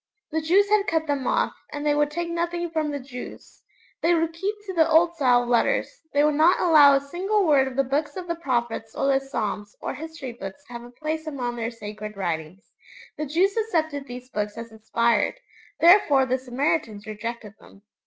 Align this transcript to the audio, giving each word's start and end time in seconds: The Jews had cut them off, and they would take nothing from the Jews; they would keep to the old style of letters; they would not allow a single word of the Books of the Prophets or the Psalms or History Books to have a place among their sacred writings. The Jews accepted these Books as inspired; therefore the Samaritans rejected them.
The 0.31 0.41
Jews 0.41 0.67
had 0.67 0.87
cut 0.87 1.05
them 1.05 1.27
off, 1.27 1.53
and 1.71 1.85
they 1.85 1.93
would 1.93 2.09
take 2.09 2.27
nothing 2.31 2.71
from 2.71 2.89
the 2.89 2.99
Jews; 2.99 3.61
they 4.01 4.15
would 4.15 4.33
keep 4.33 4.55
to 4.65 4.73
the 4.73 4.89
old 4.89 5.13
style 5.13 5.43
of 5.43 5.47
letters; 5.49 6.01
they 6.11 6.23
would 6.23 6.33
not 6.33 6.59
allow 6.59 6.95
a 6.95 6.99
single 6.99 7.45
word 7.45 7.67
of 7.67 7.75
the 7.75 7.83
Books 7.83 8.15
of 8.17 8.25
the 8.27 8.33
Prophets 8.33 8.95
or 8.95 9.05
the 9.05 9.19
Psalms 9.19 9.75
or 9.79 9.93
History 9.93 10.31
Books 10.31 10.65
to 10.65 10.73
have 10.73 10.81
a 10.83 10.89
place 10.89 11.27
among 11.27 11.55
their 11.55 11.69
sacred 11.69 12.17
writings. 12.17 12.71
The 13.15 13.27
Jews 13.27 13.55
accepted 13.55 14.07
these 14.07 14.27
Books 14.31 14.57
as 14.57 14.71
inspired; 14.71 15.35
therefore 15.79 16.25
the 16.25 16.39
Samaritans 16.39 17.05
rejected 17.05 17.53
them. 17.59 17.83